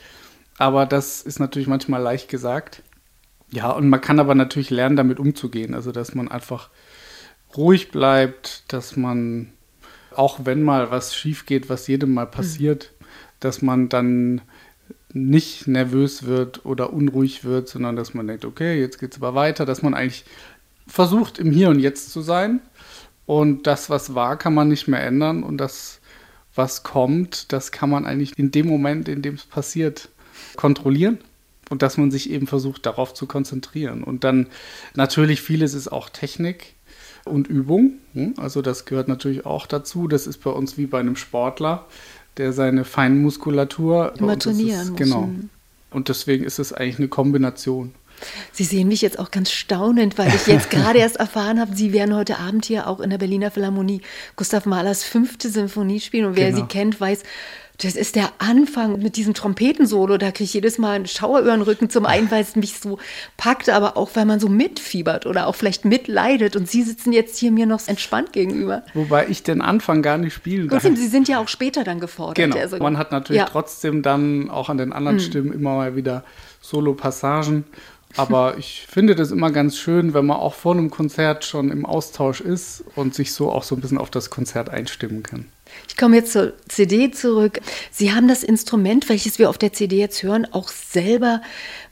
Aber 0.58 0.86
das 0.86 1.22
ist 1.22 1.38
natürlich 1.38 1.68
manchmal 1.68 2.02
leicht 2.02 2.28
gesagt. 2.28 2.82
Ja, 3.50 3.70
und 3.70 3.88
man 3.88 4.00
kann 4.00 4.20
aber 4.20 4.34
natürlich 4.34 4.70
lernen, 4.70 4.96
damit 4.96 5.18
umzugehen. 5.18 5.74
Also, 5.74 5.92
dass 5.92 6.14
man 6.14 6.28
einfach 6.30 6.70
ruhig 7.56 7.90
bleibt, 7.90 8.72
dass 8.72 8.96
man, 8.96 9.52
auch 10.14 10.40
wenn 10.44 10.62
mal 10.62 10.90
was 10.90 11.16
schief 11.16 11.46
geht, 11.46 11.68
was 11.68 11.86
jedem 11.86 12.14
mal 12.14 12.26
passiert, 12.26 12.92
mhm. 12.92 13.04
dass 13.40 13.62
man 13.62 13.88
dann 13.88 14.42
nicht 15.12 15.66
nervös 15.66 16.24
wird 16.24 16.64
oder 16.64 16.92
unruhig 16.92 17.44
wird, 17.44 17.68
sondern 17.68 17.96
dass 17.96 18.14
man 18.14 18.28
denkt, 18.28 18.44
okay, 18.44 18.78
jetzt 18.78 18.98
geht 18.98 19.12
es 19.12 19.18
aber 19.18 19.34
weiter, 19.34 19.66
dass 19.66 19.82
man 19.82 19.94
eigentlich 19.94 20.24
versucht, 20.86 21.38
im 21.38 21.50
Hier 21.50 21.70
und 21.70 21.80
Jetzt 21.80 22.10
zu 22.10 22.20
sein. 22.20 22.60
Und 23.26 23.66
das, 23.66 23.90
was 23.90 24.14
war, 24.14 24.36
kann 24.36 24.54
man 24.54 24.68
nicht 24.68 24.88
mehr 24.88 25.02
ändern. 25.02 25.42
Und 25.42 25.58
das, 25.58 26.00
was 26.54 26.82
kommt, 26.82 27.52
das 27.52 27.72
kann 27.72 27.90
man 27.90 28.06
eigentlich 28.06 28.38
in 28.38 28.50
dem 28.50 28.66
Moment, 28.66 29.08
in 29.08 29.22
dem 29.22 29.34
es 29.34 29.46
passiert, 29.46 30.10
kontrollieren 30.56 31.18
und 31.70 31.82
dass 31.82 31.96
man 31.96 32.10
sich 32.10 32.30
eben 32.30 32.46
versucht, 32.46 32.84
darauf 32.86 33.14
zu 33.14 33.26
konzentrieren. 33.26 34.02
Und 34.02 34.24
dann 34.24 34.48
natürlich 34.94 35.40
vieles 35.40 35.74
ist 35.74 35.88
auch 35.88 36.10
Technik 36.10 36.74
und 37.24 37.46
Übung. 37.46 37.94
Hm? 38.14 38.34
Also 38.36 38.62
das 38.62 38.84
gehört 38.84 39.08
natürlich 39.08 39.46
auch 39.46 39.66
dazu. 39.66 40.08
Das 40.08 40.26
ist 40.26 40.38
bei 40.38 40.50
uns 40.50 40.76
wie 40.76 40.86
bei 40.86 41.00
einem 41.00 41.16
Sportler, 41.16 41.86
der 42.36 42.52
seine 42.52 42.84
Feinmuskulatur 42.84 44.14
immer 44.18 44.38
trainieren 44.38 44.80
ist, 44.80 44.90
muss. 44.90 44.98
Genau. 44.98 45.30
Und 45.90 46.08
deswegen 46.08 46.44
ist 46.44 46.58
es 46.58 46.72
eigentlich 46.72 46.98
eine 46.98 47.08
Kombination. 47.08 47.94
Sie 48.52 48.64
sehen 48.64 48.88
mich 48.88 49.00
jetzt 49.00 49.18
auch 49.18 49.30
ganz 49.30 49.50
staunend, 49.50 50.18
weil 50.18 50.28
ich 50.34 50.46
jetzt 50.46 50.70
gerade 50.70 50.98
erst 50.98 51.16
erfahren 51.16 51.58
habe, 51.58 51.74
Sie 51.74 51.92
werden 51.92 52.14
heute 52.14 52.38
Abend 52.38 52.64
hier 52.66 52.86
auch 52.86 53.00
in 53.00 53.10
der 53.10 53.18
Berliner 53.18 53.50
Philharmonie 53.50 54.02
Gustav 54.36 54.66
Mahlers 54.66 55.04
fünfte 55.04 55.48
Symphonie 55.48 56.00
spielen. 56.00 56.26
Und 56.26 56.36
wer 56.36 56.50
genau. 56.50 56.62
Sie 56.62 56.68
kennt, 56.68 57.00
weiß, 57.00 57.22
das 57.82 57.94
ist 57.94 58.14
der 58.14 58.30
Anfang 58.38 59.00
mit 59.00 59.16
diesem 59.16 59.32
Trompetensolo. 59.32 60.18
Da 60.18 60.30
kriege 60.30 60.44
ich 60.44 60.54
jedes 60.54 60.78
Mal 60.78 60.96
einen 60.96 61.06
Schauer 61.06 61.40
über 61.40 61.52
den 61.52 61.62
Rücken. 61.62 61.88
Zum 61.88 62.04
einen, 62.04 62.30
weil 62.30 62.42
es 62.42 62.54
mich 62.54 62.78
so 62.78 62.98
packt, 63.36 63.70
aber 63.70 63.96
auch, 63.96 64.10
weil 64.14 64.26
man 64.26 64.38
so 64.38 64.48
mitfiebert 64.48 65.24
oder 65.24 65.46
auch 65.46 65.54
vielleicht 65.54 65.84
mitleidet. 65.84 66.56
Und 66.56 66.68
Sie 66.68 66.82
sitzen 66.82 67.12
jetzt 67.12 67.38
hier 67.38 67.50
mir 67.50 67.66
noch 67.66 67.86
entspannt 67.88 68.32
gegenüber. 68.32 68.82
Wobei 68.92 69.28
ich 69.28 69.42
den 69.42 69.62
Anfang 69.62 70.02
gar 70.02 70.18
nicht 70.18 70.34
spielen 70.34 70.68
kann. 70.68 70.96
Sie 70.96 71.08
sind 71.08 71.28
ja 71.28 71.40
auch 71.40 71.48
später 71.48 71.82
dann 71.82 72.00
gefordert. 72.00 72.36
Genau. 72.36 72.56
Also, 72.56 72.76
man 72.78 72.98
hat 72.98 73.12
natürlich 73.12 73.40
ja. 73.40 73.48
trotzdem 73.50 74.02
dann 74.02 74.50
auch 74.50 74.68
an 74.68 74.76
den 74.76 74.92
anderen 74.92 75.18
hm. 75.18 75.24
Stimmen 75.24 75.52
immer 75.52 75.76
mal 75.76 75.96
wieder 75.96 76.24
Solo-Passagen. 76.60 77.64
Aber 78.16 78.54
ich 78.58 78.86
finde 78.88 79.14
das 79.14 79.30
immer 79.30 79.50
ganz 79.50 79.78
schön, 79.78 80.12
wenn 80.12 80.26
man 80.26 80.36
auch 80.36 80.54
vor 80.54 80.74
einem 80.74 80.90
Konzert 80.90 81.44
schon 81.44 81.70
im 81.70 81.86
Austausch 81.86 82.40
ist 82.40 82.84
und 82.94 83.14
sich 83.14 83.32
so 83.32 83.50
auch 83.50 83.62
so 83.62 83.74
ein 83.74 83.80
bisschen 83.80 83.98
auf 83.98 84.10
das 84.10 84.28
Konzert 84.28 84.68
einstimmen 84.68 85.22
kann. 85.22 85.46
Ich 85.88 85.96
komme 85.96 86.16
jetzt 86.16 86.32
zur 86.32 86.52
CD 86.68 87.10
zurück. 87.10 87.60
Sie 87.90 88.12
haben 88.12 88.28
das 88.28 88.42
Instrument, 88.42 89.08
welches 89.08 89.38
wir 89.38 89.50
auf 89.50 89.58
der 89.58 89.72
CD 89.72 89.98
jetzt 89.98 90.22
hören, 90.22 90.46
auch 90.52 90.68
selber 90.68 91.42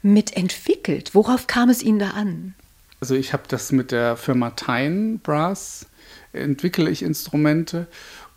mitentwickelt. 0.01 1.13
Worauf 1.13 1.47
kam 1.47 1.69
es 1.69 1.83
Ihnen 1.83 1.99
da 1.99 2.11
an? 2.11 2.55
Also 3.01 3.15
ich 3.15 3.33
habe 3.33 3.43
das 3.47 3.71
mit 3.71 3.91
der 3.91 4.17
Firma 4.17 4.51
Tyne 4.51 5.19
Brass 5.23 5.85
entwickle 6.33 6.89
ich 6.89 7.01
Instrumente 7.01 7.87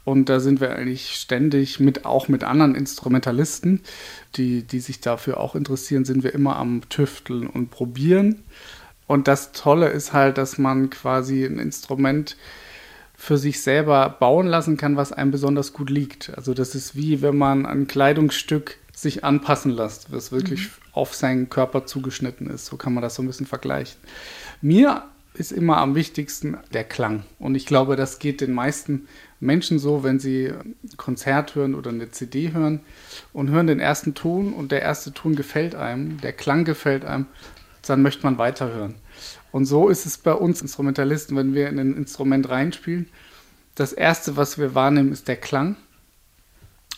und 0.04 0.28
da 0.28 0.40
sind 0.40 0.61
wir 0.61 0.75
eigentlich 0.75 1.14
ständig 1.14 1.78
mit 1.78 2.04
auch 2.04 2.28
mit 2.28 2.42
anderen 2.42 2.75
Instrumentalisten, 2.75 3.82
die, 4.34 4.62
die 4.62 4.80
sich 4.80 5.00
dafür 5.00 5.38
auch 5.38 5.54
interessieren, 5.54 6.04
sind 6.04 6.25
wir 6.25 6.34
immer 6.34 6.56
am 6.56 6.88
Tüfteln 6.88 7.46
und 7.46 7.70
probieren. 7.70 8.42
Und 9.06 9.28
das 9.28 9.52
Tolle 9.52 9.90
ist 9.90 10.12
halt, 10.12 10.38
dass 10.38 10.58
man 10.58 10.90
quasi 10.90 11.44
ein 11.44 11.58
Instrument 11.58 12.37
für 13.23 13.38
sich 13.38 13.62
selber 13.62 14.17
bauen 14.19 14.49
lassen 14.49 14.76
kann, 14.76 14.97
was 14.97 15.12
einem 15.12 15.31
besonders 15.31 15.73
gut 15.73 15.91
liegt. 15.91 16.37
Also 16.37 16.55
das 16.55 16.75
ist 16.75 16.97
wie 16.97 17.23
wenn 17.23 17.38
man 17.38 17.67
ein 17.67 17.87
Kleidungsstück 17.87 18.79
sich 18.93 19.23
anpassen 19.23 19.71
lässt, 19.71 20.11
was 20.11 20.33
wirklich 20.33 20.62
mhm. 20.62 20.71
auf 20.91 21.14
seinen 21.14 21.49
Körper 21.49 21.87
zugeschnitten 21.87 22.50
ist. 22.50 22.67
So 22.67 22.76
kann 22.76 22.93
man 22.93 23.00
das 23.00 23.14
so 23.14 23.23
ein 23.23 23.29
bisschen 23.29 23.47
vergleichen. 23.47 23.97
Mir 24.61 25.05
ist 25.35 25.52
immer 25.52 25.76
am 25.76 25.95
wichtigsten 25.95 26.57
der 26.73 26.83
Klang. 26.83 27.23
Und 27.38 27.55
ich 27.55 27.64
glaube, 27.64 27.95
das 27.95 28.19
geht 28.19 28.41
den 28.41 28.55
meisten 28.55 29.07
Menschen 29.38 29.79
so, 29.79 30.02
wenn 30.02 30.19
sie 30.19 30.49
ein 30.49 30.75
Konzert 30.97 31.55
hören 31.55 31.76
oder 31.76 31.91
eine 31.91 32.11
CD 32.11 32.52
hören 32.52 32.81
und 33.33 33.50
hören 33.50 33.69
den 33.69 33.79
ersten 33.79 34.14
Ton 34.14 34.52
und 34.52 34.73
der 34.73 34.83
erste 34.83 35.12
Ton 35.12 35.37
gefällt 35.37 35.76
einem, 35.76 36.21
der 36.21 36.33
Klang 36.33 36.64
gefällt 36.64 37.05
einem, 37.05 37.26
dann 37.87 38.02
möchte 38.02 38.25
man 38.25 38.38
weiterhören. 38.38 38.97
Und 39.52 39.66
so 39.66 39.88
ist 39.88 40.06
es 40.06 40.18
bei 40.18 40.32
uns 40.32 40.62
Instrumentalisten, 40.62 41.37
wenn 41.37 41.54
wir 41.54 41.68
in 41.68 41.78
ein 41.78 41.97
Instrument 41.97 42.49
reinspielen. 42.49 43.09
Das 43.75 43.92
Erste, 43.92 44.37
was 44.37 44.59
wir 44.59 44.75
wahrnehmen, 44.75 45.12
ist 45.12 45.28
der 45.28 45.37
Klang. 45.37 45.76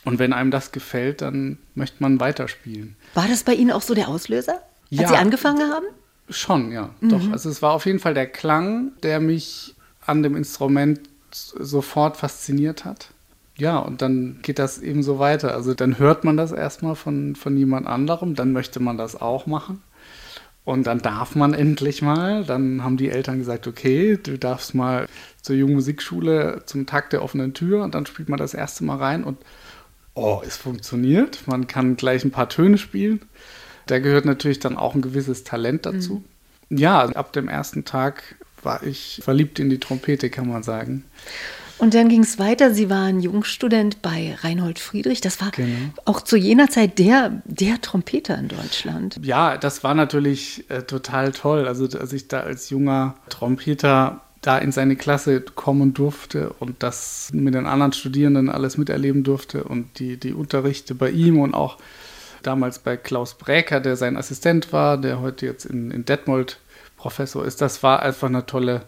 Und 0.04 0.18
wenn 0.18 0.32
einem 0.32 0.50
das 0.50 0.70
gefällt, 0.72 1.20
dann 1.20 1.58
möchte 1.74 1.96
man 2.02 2.20
weiterspielen. 2.20 2.96
War 3.14 3.26
das 3.26 3.42
bei 3.42 3.54
Ihnen 3.54 3.72
auch 3.72 3.82
so 3.82 3.94
der 3.94 4.08
Auslöser, 4.08 4.54
als 4.54 4.62
ja, 4.90 5.08
Sie 5.08 5.16
angefangen 5.16 5.70
haben? 5.70 5.86
Schon, 6.30 6.72
ja, 6.72 6.90
mhm. 7.00 7.08
doch. 7.08 7.32
Also 7.32 7.50
es 7.50 7.60
war 7.60 7.72
auf 7.72 7.86
jeden 7.86 7.98
Fall 7.98 8.14
der 8.14 8.26
Klang, 8.26 8.92
der 9.02 9.20
mich 9.20 9.74
an 10.06 10.22
dem 10.22 10.36
Instrument 10.36 11.00
sofort 11.30 12.16
fasziniert 12.16 12.84
hat. 12.84 13.08
ja, 13.56 13.78
und 13.78 14.02
dann 14.02 14.38
geht 14.42 14.58
das 14.58 14.78
eben 14.78 15.02
so 15.02 15.18
weiter. 15.18 15.54
Also 15.54 15.74
dann 15.74 15.98
hört 15.98 16.24
man 16.24 16.36
das 16.36 16.52
erstmal 16.52 16.94
von, 16.94 17.34
von 17.34 17.56
jemand 17.56 17.86
anderem, 17.86 18.34
dann 18.34 18.52
möchte 18.52 18.80
man 18.80 18.96
das 18.98 19.20
auch 19.20 19.46
machen. 19.46 19.82
Und 20.64 20.86
dann 20.86 21.00
darf 21.00 21.34
man 21.34 21.52
endlich 21.52 22.00
mal. 22.00 22.44
Dann 22.44 22.82
haben 22.82 22.96
die 22.96 23.10
Eltern 23.10 23.38
gesagt, 23.38 23.66
okay, 23.66 24.18
du 24.22 24.38
darfst 24.38 24.74
mal 24.74 25.06
zur 25.42 25.56
jungen 25.56 25.74
Musikschule 25.74 26.62
zum 26.64 26.86
Tag 26.86 27.10
der 27.10 27.22
offenen 27.22 27.52
Tür 27.52 27.84
und 27.84 27.94
dann 27.94 28.06
spielt 28.06 28.30
man 28.30 28.38
das 28.38 28.54
erste 28.54 28.82
Mal 28.84 28.96
rein 28.96 29.24
und 29.24 29.36
oh, 30.14 30.40
es 30.46 30.56
funktioniert. 30.56 31.46
Man 31.46 31.66
kann 31.66 31.96
gleich 31.96 32.24
ein 32.24 32.30
paar 32.30 32.48
Töne 32.48 32.78
spielen. 32.78 33.20
Da 33.86 33.98
gehört 33.98 34.24
natürlich 34.24 34.60
dann 34.60 34.78
auch 34.78 34.94
ein 34.94 35.02
gewisses 35.02 35.44
Talent 35.44 35.84
dazu. 35.84 36.24
Mhm. 36.68 36.78
Ja, 36.78 37.04
ab 37.10 37.32
dem 37.32 37.48
ersten 37.48 37.84
Tag 37.84 38.36
war 38.62 38.82
ich 38.82 39.20
verliebt 39.22 39.58
in 39.58 39.68
die 39.68 39.78
Trompete, 39.78 40.30
kann 40.30 40.48
man 40.48 40.62
sagen. 40.62 41.04
Und 41.78 41.94
dann 41.94 42.08
ging 42.08 42.22
es 42.22 42.38
weiter. 42.38 42.72
Sie 42.72 42.88
waren 42.88 43.20
Jungstudent 43.20 44.00
bei 44.00 44.36
Reinhold 44.40 44.78
Friedrich. 44.78 45.20
Das 45.20 45.40
war 45.40 45.50
genau. 45.50 45.92
auch 46.04 46.20
zu 46.20 46.36
jener 46.36 46.68
Zeit 46.68 46.98
der, 46.98 47.42
der 47.44 47.80
Trompeter 47.80 48.38
in 48.38 48.48
Deutschland. 48.48 49.18
Ja, 49.22 49.56
das 49.56 49.82
war 49.82 49.94
natürlich 49.94 50.68
äh, 50.70 50.82
total 50.82 51.32
toll. 51.32 51.66
Also, 51.66 51.86
als 51.98 52.12
ich 52.12 52.28
da 52.28 52.40
als 52.40 52.70
junger 52.70 53.16
Trompeter 53.28 54.20
da 54.40 54.58
in 54.58 54.72
seine 54.72 54.94
Klasse 54.94 55.40
kommen 55.40 55.94
durfte 55.94 56.50
und 56.58 56.82
das 56.82 57.30
mit 57.32 57.54
den 57.54 57.66
anderen 57.66 57.92
Studierenden 57.92 58.50
alles 58.50 58.76
miterleben 58.76 59.24
durfte 59.24 59.64
und 59.64 59.98
die, 59.98 60.18
die 60.18 60.34
Unterrichte 60.34 60.94
bei 60.94 61.10
ihm 61.10 61.40
und 61.40 61.54
auch 61.54 61.78
damals 62.42 62.78
bei 62.78 62.98
Klaus 62.98 63.34
Bräker, 63.34 63.80
der 63.80 63.96
sein 63.96 64.18
Assistent 64.18 64.70
war, 64.72 64.98
der 64.98 65.20
heute 65.20 65.46
jetzt 65.46 65.64
in, 65.64 65.90
in 65.90 66.04
Detmold 66.04 66.58
Professor 66.98 67.44
ist, 67.44 67.62
das 67.62 67.82
war 67.82 68.02
einfach 68.02 68.28
eine 68.28 68.44
tolle, 68.44 68.82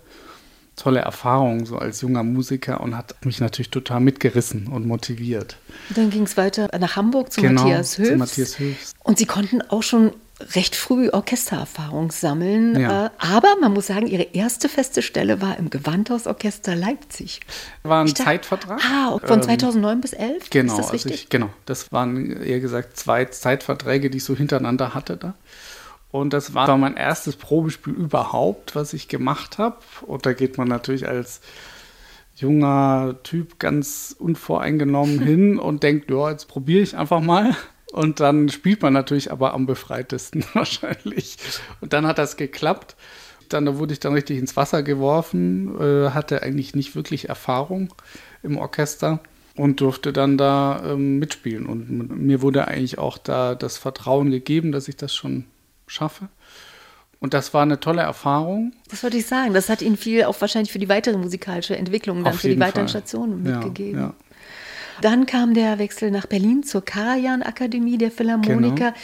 tolle 0.77 1.01
Erfahrung 1.01 1.67
so 1.67 1.79
als 1.79 2.03
junger 2.03 2.23
Musiker 2.23 2.81
und 2.81 2.97
hat 2.97 3.17
mich 3.25 3.41
natürlich 3.41 3.71
total 3.71 4.01
mitgerissen 4.01 4.69
und 4.69 4.87
motiviert. 4.87 5.57
Dann 5.95 6.11
ging 6.11 6.23
es 6.23 6.37
weiter 6.37 6.69
nach 6.79 6.97
Hamburg 6.97 7.33
zu 7.33 7.41
genau, 7.41 7.63
Matthias 7.63 7.99
Höfs. 7.99 8.09
Zu 8.09 8.17
Matthias 8.17 8.59
Höfs. 8.59 8.93
Und 9.03 9.19
Sie 9.19 9.27
konnten 9.27 9.63
auch 9.63 9.83
schon 9.83 10.13
recht 10.55 10.77
früh 10.77 11.09
Orchestererfahrung 11.09 12.11
sammeln. 12.11 12.79
Ja. 12.79 13.07
Äh, 13.07 13.11
aber 13.19 13.57
man 13.61 13.73
muss 13.73 13.87
sagen, 13.87 14.07
ihre 14.07 14.23
erste 14.23 14.69
feste 14.69 15.01
Stelle 15.01 15.41
war 15.41 15.59
im 15.59 15.71
Gewandhausorchester 15.71 16.77
Leipzig. 16.77 17.41
War 17.83 18.03
ein 18.03 18.09
dachte, 18.09 18.25
Zeitvertrag. 18.25 18.81
Ah, 18.85 19.19
von 19.25 19.43
2009 19.43 19.93
ähm, 19.93 20.01
bis 20.01 20.13
11? 20.13 20.51
Genau, 20.51 20.73
ist 20.75 20.79
das 20.79 20.93
richtig? 20.93 21.13
Also 21.13 21.23
ich, 21.23 21.29
genau. 21.31 21.49
Das 21.65 21.91
waren 21.91 22.43
eher 22.43 22.61
gesagt 22.61 22.99
zwei 22.99 23.25
Zeitverträge, 23.25 24.11
die 24.11 24.19
ich 24.19 24.25
so 24.25 24.37
hintereinander 24.37 24.95
hatte 24.95 25.17
da. 25.17 25.35
Und 26.11 26.33
das 26.33 26.55
war 26.55 26.77
mein 26.79 26.97
erstes 26.97 27.37
Probespiel 27.37 27.93
überhaupt, 27.93 28.75
was 28.75 28.93
ich 28.93 29.09
gemacht 29.09 29.59
habe. 29.59 29.79
Und 30.07 30.25
da 30.25 30.33
geht 30.33 30.57
man 30.57 30.69
natürlich 30.69 31.09
als 31.09 31.41
junger 32.37 33.17
Typ 33.23 33.59
ganz 33.59 34.15
unvoreingenommen 34.19 35.21
hin 35.23 35.59
und 35.59 35.83
denkt, 35.83 36.11
ja, 36.11 36.31
jetzt 36.31 36.47
probiere 36.47 36.83
ich 36.83 36.97
einfach 36.97 37.21
mal. 37.21 37.57
Und 37.93 38.21
dann 38.21 38.49
spielt 38.49 38.83
man 38.83 38.93
natürlich 38.93 39.33
aber 39.33 39.55
am 39.55 39.67
befreitesten 39.67 40.45
wahrscheinlich. 40.55 41.39
Und 41.81 41.93
dann 41.93 42.07
hat 42.07 42.19
das 42.19 42.37
geklappt. 42.37 42.97
Dann 43.49 43.65
da 43.65 43.79
wurde 43.79 43.93
ich 43.93 44.01
dann 44.01 44.13
richtig 44.13 44.39
ins 44.39 44.57
Wasser 44.57 44.83
geworfen, 44.83 45.81
äh, 45.81 46.11
hatte 46.11 46.43
eigentlich 46.43 46.75
nicht 46.75 46.97
wirklich 46.97 47.29
Erfahrung 47.29 47.95
im 48.43 48.59
Orchester 48.59 49.21
und 49.55 49.81
durfte 49.81 50.13
dann 50.13 50.37
da 50.37 50.83
ähm, 50.85 51.21
mitspielen. 51.21 51.67
Und 51.67 52.11
mir 52.19 52.43
wurde 52.43 52.67
eigentlich 52.67 52.99
auch 52.99 53.19
da 53.19 53.55
das 53.55 53.79
Vertrauen 53.79 54.31
gegeben, 54.31 54.73
dass 54.73 54.89
ich 54.89 54.97
das 54.97 55.15
schon 55.15 55.45
schaffe. 55.87 56.29
Und 57.19 57.35
das 57.35 57.55
war 57.55 57.63
eine 57.63 57.81
tolle 57.81 58.03
Erfahrung. 58.03 58.73
Das 58.91 59.03
wollte 59.03 59.17
ich 59.17 59.27
sagen. 59.27 59.55
Das 59.55 59.69
hat 59.69 59.81
Ihnen 59.83 59.97
viel 59.97 60.25
auch 60.25 60.39
wahrscheinlich 60.41 60.71
für 60.71 60.79
die 60.79 60.89
weitere 60.89 61.17
musikalische 61.17 61.77
Entwicklung, 61.77 62.23
dann 62.23 62.35
für 62.35 62.49
die 62.49 62.61
weiteren 62.61 62.89
Fall. 62.89 63.01
Stationen 63.01 63.43
mitgegeben. 63.43 64.01
Ja, 64.01 64.07
ja. 64.09 64.15
Dann 65.01 65.27
kam 65.27 65.55
der 65.55 65.79
Wechsel 65.79 66.11
nach 66.11 66.27
Berlin 66.27 66.63
zur 66.63 66.85
Karajan-Akademie 66.85 67.99
der 67.99 68.11
Philharmoniker. 68.11 68.93
Genau. 68.93 68.97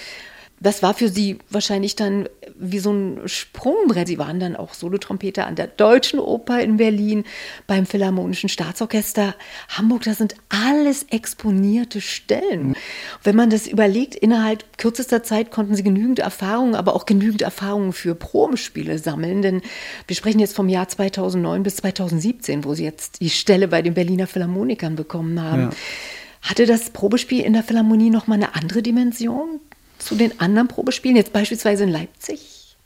Das 0.63 0.83
war 0.83 0.95
für 0.95 1.09
sie 1.09 1.39
wahrscheinlich 1.51 1.97
dann 1.97 2.29
wie 2.57 2.79
so 2.79 2.93
ein 2.93 3.21
Sprungbrett. 3.27 4.07
Sie 4.07 4.19
waren 4.19 4.39
dann 4.39 4.55
auch 4.55 4.75
Solotrompeter 4.75 5.47
an 5.47 5.57
der 5.57 5.67
Deutschen 5.67 6.21
Oper 6.21 6.61
in 6.61 6.77
Berlin, 6.77 7.25
beim 7.67 7.85
Philharmonischen 7.85 8.49
Staatsorchester 8.49 9.35
Hamburg. 9.69 10.05
Das 10.05 10.19
sind 10.19 10.37
alles 10.49 11.05
exponierte 11.11 12.01
Stellen. 12.01 12.77
Wenn 13.25 13.35
man 13.35 13.51
das 13.51 13.67
überlegt, 13.67 14.15
innerhalb 14.15 14.79
kürzester 14.79 15.25
Zeit 15.25 15.51
konnten 15.51 15.75
sie 15.75 15.83
genügend 15.83 16.21
Erfahrungen, 16.21 16.77
aber 16.77 16.95
auch 16.95 17.07
genügend 17.07 17.43
Erfahrungen 17.43 17.93
für 17.93 18.15
Probenspiele 18.15 18.99
sammeln. 18.99 19.43
Denn 19.43 19.63
wir 20.07 20.15
sprechen 20.15 20.39
jetzt 20.39 20.55
vom 20.55 20.69
Jahr 20.69 20.87
2009 20.87 21.65
bis 21.65 21.77
2017, 21.77 22.65
wo 22.65 22.75
sie 22.75 22.85
jetzt 22.85 23.21
die 23.21 23.31
Stelle 23.31 23.67
bei 23.67 23.83
den 23.83 23.95
Berliner 23.95 24.29
Philharmonikern 24.29 24.95
bekommen 24.95 25.43
haben. 25.43 25.63
Ja. 25.63 25.71
Hatte 26.43 26.67
das 26.67 26.91
Probespiel 26.91 27.45
in 27.45 27.53
der 27.53 27.63
Philharmonie 27.63 28.11
nochmal 28.11 28.37
eine 28.37 28.55
andere 28.55 28.83
Dimension? 28.83 29.61
Zu 30.05 30.15
den 30.15 30.41
anderen 30.41 30.69
Probespielen, 30.69 31.17
jetzt 31.17 31.33
beispielsweise 31.33 31.85
in 31.85 31.91
Leipzig? 31.91 32.77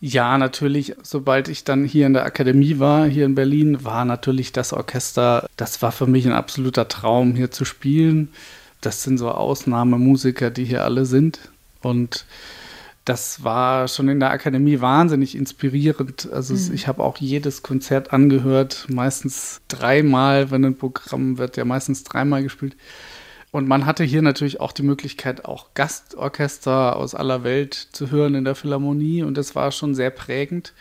Ja, 0.00 0.36
natürlich. 0.36 0.94
Sobald 1.02 1.48
ich 1.48 1.64
dann 1.64 1.84
hier 1.84 2.06
in 2.06 2.12
der 2.12 2.24
Akademie 2.26 2.78
war, 2.78 3.06
hier 3.06 3.24
in 3.24 3.34
Berlin, 3.34 3.84
war 3.84 4.04
natürlich 4.04 4.52
das 4.52 4.72
Orchester, 4.72 5.48
das 5.56 5.80
war 5.80 5.92
für 5.92 6.06
mich 6.06 6.26
ein 6.26 6.32
absoluter 6.32 6.88
Traum, 6.88 7.34
hier 7.34 7.50
zu 7.50 7.64
spielen. 7.64 8.28
Das 8.82 9.02
sind 9.02 9.16
so 9.16 9.30
Ausnahmemusiker, 9.30 10.50
die 10.50 10.64
hier 10.64 10.84
alle 10.84 11.06
sind. 11.06 11.38
Und 11.80 12.26
das 13.04 13.44
war 13.44 13.88
schon 13.88 14.08
in 14.08 14.20
der 14.20 14.30
Akademie 14.30 14.80
wahnsinnig 14.80 15.34
inspirierend. 15.34 16.30
Also 16.32 16.54
mhm. 16.54 16.74
ich 16.74 16.86
habe 16.86 17.02
auch 17.02 17.18
jedes 17.18 17.62
Konzert 17.62 18.12
angehört, 18.12 18.86
meistens 18.88 19.60
dreimal, 19.68 20.50
wenn 20.50 20.64
ein 20.64 20.76
Programm 20.76 21.38
wird 21.38 21.56
ja 21.56 21.64
meistens 21.64 22.04
dreimal 22.04 22.42
gespielt. 22.42 22.76
Und 23.54 23.68
man 23.68 23.86
hatte 23.86 24.02
hier 24.02 24.20
natürlich 24.20 24.58
auch 24.58 24.72
die 24.72 24.82
Möglichkeit, 24.82 25.44
auch 25.44 25.74
Gastorchester 25.74 26.96
aus 26.96 27.14
aller 27.14 27.44
Welt 27.44 27.74
zu 27.92 28.10
hören 28.10 28.34
in 28.34 28.44
der 28.44 28.56
Philharmonie. 28.56 29.22
Und 29.22 29.38
das 29.38 29.54
war 29.54 29.70
schon 29.70 29.94
sehr 29.94 30.10
prägend. 30.10 30.72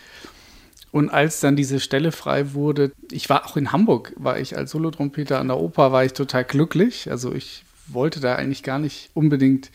Und 0.92 1.12
als 1.12 1.40
dann 1.40 1.56
diese 1.56 1.80
Stelle 1.80 2.12
frei 2.12 2.56
wurde, 2.56 2.92
ich 3.12 3.30
war 3.30 3.46
auch 3.46 3.58
in 3.58 3.72
Hamburg, 3.72 4.14
war 4.16 4.40
ich 4.40 4.58
als 4.58 4.72
Solotrompeter 4.72 5.40
an 5.40 5.50
der 5.50 5.60
Oper, 5.60 5.92
war 5.92 6.04
ich 6.04 6.14
total 6.14 6.46
glücklich. 6.46 7.12
Also 7.12 7.32
ich 7.32 7.64
wollte 7.86 8.20
da 8.20 8.38
eigentlich 8.38 8.64
gar 8.64 8.80
nicht 8.80 9.12
unbedingt 9.14 9.70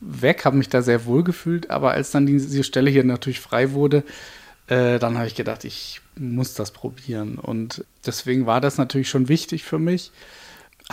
weg, 0.00 0.44
habe 0.44 0.58
mich 0.58 0.68
da 0.68 0.82
sehr 0.82 1.06
wohl 1.06 1.24
gefühlt. 1.24 1.70
Aber 1.70 1.92
als 1.92 2.10
dann 2.10 2.26
diese 2.26 2.62
Stelle 2.62 2.90
hier 2.90 3.04
natürlich 3.04 3.40
frei 3.40 3.72
wurde, 3.72 4.04
äh, 4.66 4.98
dann 4.98 5.16
habe 5.16 5.28
ich 5.28 5.34
gedacht, 5.34 5.64
ich 5.64 6.02
muss 6.16 6.52
das 6.52 6.72
probieren. 6.72 7.38
Und 7.38 7.86
deswegen 8.04 8.44
war 8.44 8.60
das 8.60 8.76
natürlich 8.76 9.08
schon 9.08 9.30
wichtig 9.30 9.64
für 9.64 9.78
mich. 9.78 10.10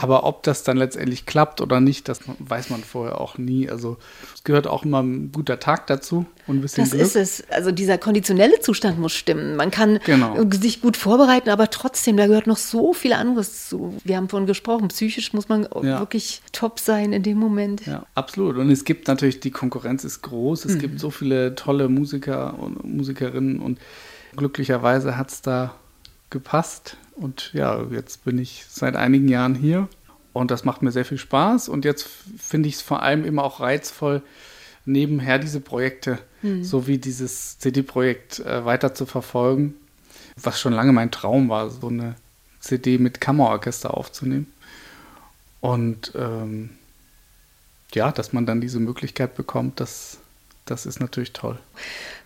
Aber 0.02 0.24
ob 0.24 0.44
das 0.44 0.64
dann 0.64 0.78
letztendlich 0.78 1.26
klappt 1.26 1.62
oder 1.62 1.80
nicht, 1.80 2.08
das 2.08 2.20
weiß 2.40 2.70
man 2.70 2.84
vorher 2.84 3.20
auch 3.20 3.38
nie. 3.38 3.70
Also 3.70 3.98
es 4.34 4.44
gehört 4.44 4.68
auch 4.68 4.84
immer 4.84 5.02
ein 5.02 5.32
guter 5.32 5.60
Tag 5.60 5.88
dazu 5.88 6.26
und 6.48 6.58
ein 6.58 6.62
bisschen 6.62 6.84
Das 6.84 6.92
Glück. 6.92 7.02
ist 7.04 7.16
es. 7.16 7.44
Also 7.50 7.72
dieser 7.72 7.98
konditionelle 7.98 8.60
Zustand 8.60 9.00
muss 9.00 9.14
stimmen. 9.14 9.56
Man 9.56 9.72
kann 9.72 10.00
genau. 10.06 10.36
sich 10.52 10.82
gut 10.82 10.98
vorbereiten, 10.98 11.50
aber 11.50 11.70
trotzdem, 11.70 12.18
da 12.18 12.28
gehört 12.28 12.48
noch 12.48 12.58
so 12.58 12.94
viel 12.94 13.14
anderes 13.14 13.70
zu. 13.70 13.98
Wir 14.04 14.18
haben 14.18 14.30
vorhin 14.30 14.48
gesprochen, 14.48 14.88
psychisch 14.90 15.34
muss 15.34 15.50
man 15.50 15.68
ja. 15.84 16.00
wirklich 16.00 16.42
top 16.52 16.80
sein 16.80 17.14
in 17.14 17.24
dem 17.24 17.38
Moment. 17.38 17.86
Ja, 17.86 18.06
absolut. 18.16 18.58
Und 18.58 18.70
es 18.70 18.86
gibt 18.86 19.08
natürlich, 19.08 19.40
die 19.40 19.52
Konkurrenz 19.52 20.04
ist 20.04 20.22
groß. 20.22 20.66
Es 20.66 20.76
mhm. 20.76 20.80
gibt 20.80 21.00
so 21.00 21.10
viele 21.10 21.56
tolle 21.56 21.90
Musiker 21.90 22.58
und 22.60 22.84
Musikerinnen 22.84 23.60
und 23.60 23.80
glücklicherweise 24.36 25.18
hat 25.18 25.32
es 25.32 25.42
da 25.42 25.74
gepasst. 26.30 26.98
Und 27.20 27.52
ja, 27.54 27.84
jetzt 27.92 28.24
bin 28.24 28.38
ich 28.38 28.66
seit 28.70 28.96
einigen 28.96 29.28
Jahren 29.28 29.54
hier 29.54 29.88
und 30.32 30.52
das 30.52 30.64
macht 30.64 30.82
mir 30.82 30.92
sehr 30.92 31.06
viel 31.06 31.18
Spaß. 31.18 31.68
Und 31.68 31.84
jetzt 31.84 32.08
finde 32.38 32.70
ich 32.70 32.76
es 32.76 32.82
vor 32.82 33.04
allem 33.04 33.26
immer 33.26 33.44
auch 33.44 33.60
reizvoll, 33.60 34.22
nebenher 34.86 35.38
diese 35.38 35.60
Projekte, 35.60 36.20
mhm. 36.42 36.64
so 36.64 36.88
wie 36.88 36.98
dieses 36.98 37.60
CD-Projekt, 37.60 38.40
äh, 38.40 38.64
weiter 38.64 38.96
zu 38.96 39.06
verfolgen, 39.06 39.74
was 40.42 40.60
schon 40.60 40.74
lange 40.74 40.94
mein 40.94 41.12
Traum 41.12 41.50
war, 41.50 41.70
so 41.70 41.90
eine 41.90 42.16
CD 42.60 42.98
mit 42.98 43.20
Kammerorchester 43.20 43.96
aufzunehmen. 43.96 44.48
Und 45.60 46.14
ähm, 46.16 46.70
ja, 47.94 48.12
dass 48.12 48.32
man 48.32 48.46
dann 48.46 48.62
diese 48.62 48.80
Möglichkeit 48.80 49.36
bekommt, 49.36 49.80
das, 49.82 50.20
das 50.70 50.86
ist 50.86 51.00
natürlich 51.00 51.34
toll. 51.34 51.58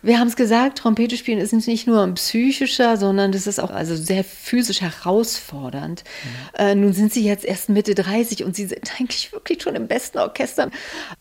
Wir 0.01 0.19
haben 0.19 0.27
es 0.27 0.35
gesagt, 0.35 0.79
Trompete 0.79 1.15
spielen 1.15 1.39
ist 1.39 1.53
nicht 1.53 1.87
nur 1.87 2.03
ein 2.03 2.15
psychischer, 2.15 2.97
sondern 2.97 3.31
das 3.31 3.47
ist 3.47 3.59
auch 3.59 3.69
also 3.69 3.95
sehr 3.95 4.25
physisch 4.25 4.81
herausfordernd. 4.81 6.03
Mhm. 6.03 6.59
Äh, 6.59 6.75
nun 6.75 6.91
sind 6.91 7.13
Sie 7.13 7.23
jetzt 7.23 7.45
erst 7.45 7.69
Mitte 7.69 7.95
30 7.95 8.43
und 8.43 8.53
Sie 8.53 8.65
sind 8.65 8.99
eigentlich 8.99 9.31
wirklich 9.31 9.63
schon 9.63 9.75
im 9.75 9.87
besten 9.87 10.17
Orchester. 10.17 10.69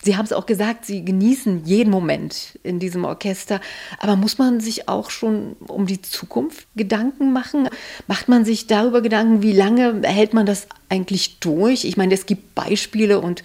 Sie 0.01 0.17
haben 0.17 0.25
es 0.25 0.33
auch 0.33 0.45
gesagt, 0.45 0.85
Sie 0.85 1.05
genießen 1.05 1.63
jeden 1.63 1.91
Moment 1.91 2.59
in 2.63 2.79
diesem 2.79 3.05
Orchester. 3.05 3.61
Aber 3.99 4.17
muss 4.17 4.37
man 4.37 4.59
sich 4.59 4.89
auch 4.89 5.09
schon 5.09 5.55
um 5.67 5.87
die 5.87 6.01
Zukunft 6.01 6.67
Gedanken 6.75 7.31
machen? 7.31 7.69
Macht 8.07 8.27
man 8.27 8.43
sich 8.43 8.67
darüber 8.67 9.01
Gedanken, 9.01 9.41
wie 9.41 9.53
lange 9.53 10.01
hält 10.03 10.33
man 10.33 10.45
das 10.45 10.67
eigentlich 10.89 11.39
durch? 11.39 11.85
Ich 11.85 11.95
meine, 11.95 12.13
es 12.13 12.25
gibt 12.25 12.53
Beispiele 12.53 13.21
und 13.21 13.43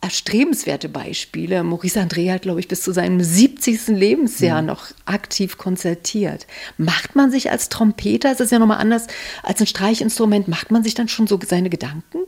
erstrebenswerte 0.00 0.88
Beispiele. 0.88 1.62
Maurice 1.64 2.00
André 2.00 2.32
hat, 2.32 2.42
glaube 2.42 2.60
ich, 2.60 2.68
bis 2.68 2.82
zu 2.82 2.92
seinem 2.92 3.20
70. 3.20 3.88
Lebensjahr 3.88 4.62
mhm. 4.62 4.68
noch 4.68 4.86
aktiv 5.06 5.58
konzertiert. 5.58 6.46
Macht 6.76 7.16
man 7.16 7.30
sich 7.30 7.50
als 7.50 7.68
Trompeter, 7.68 8.30
es 8.30 8.40
ist 8.40 8.52
ja 8.52 8.58
nochmal 8.58 8.78
anders 8.78 9.06
als 9.42 9.60
ein 9.60 9.66
Streichinstrument, 9.66 10.48
macht 10.48 10.70
man 10.70 10.84
sich 10.84 10.94
dann 10.94 11.08
schon 11.08 11.26
so 11.26 11.38
seine 11.44 11.70
Gedanken? 11.70 12.18